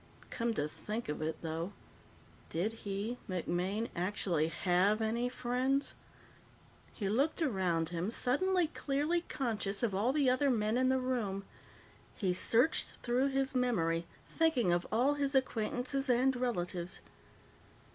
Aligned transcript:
Come 0.31 0.55
to 0.55 0.67
think 0.67 1.09
of 1.09 1.21
it, 1.21 1.43
though, 1.43 1.73
did 2.49 2.73
he, 2.89 3.19
MacMaine, 3.29 3.87
actually 3.95 4.47
have 4.47 4.99
any 4.99 5.29
friends? 5.29 5.93
He 6.91 7.07
looked 7.07 7.39
around 7.39 7.89
him, 7.89 8.09
suddenly 8.09 8.65
clearly 8.69 9.21
conscious 9.21 9.83
of 9.83 9.91
the 9.91 10.27
other 10.27 10.49
men 10.49 10.75
in 10.75 10.89
the 10.89 10.97
room. 10.99 11.45
He 12.15 12.33
searched 12.33 12.95
through 13.03 13.27
his 13.27 13.53
memory, 13.53 14.07
thinking 14.27 14.73
of 14.73 14.87
all 14.91 15.13
his 15.13 15.35
acquaintances 15.35 16.09
and 16.09 16.35
relatives. 16.35 16.99